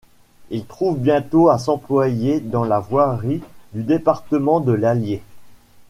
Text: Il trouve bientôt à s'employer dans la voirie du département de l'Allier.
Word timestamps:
Il 0.49 0.65
trouve 0.65 0.97
bientôt 0.97 1.49
à 1.49 1.59
s'employer 1.59 2.39
dans 2.39 2.63
la 2.63 2.79
voirie 2.79 3.43
du 3.73 3.83
département 3.83 4.59
de 4.59 4.71
l'Allier. 4.71 5.21